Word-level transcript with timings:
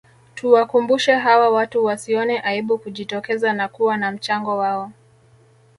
Tuwakumbushe 0.35 1.13
hawa 1.15 1.49
watu 1.49 1.83
wasione 1.85 2.39
aibu 2.39 2.77
kujitokeza 2.77 3.53
na 3.53 3.67
kuwa 3.67 3.97
na 3.97 4.11
mchango 4.11 4.57
wao 4.57 4.91